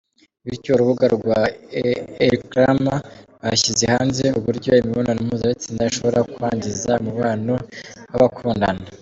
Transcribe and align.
bityo 0.49 0.69
urubuga 0.73 1.05
rwa 1.15 1.39
elcrema 2.25 2.95
rwashyize 3.37 3.85
hanze 3.93 4.25
uburyo 4.39 4.71
imibonano 4.81 5.19
mpuzabitsina 5.27 5.83
ishobora 5.89 6.19
kwangiza 6.33 6.91
umubano 7.03 7.53
w’abakundana. 8.11 8.83